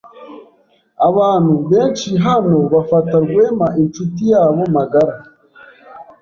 Abantu 1.09 1.53
benshi 1.71 2.09
hano 2.25 2.57
bafata 2.73 3.13
Rwema 3.25 3.67
inshuti 3.81 4.21
yabo 4.31 4.61
magara. 4.75 5.13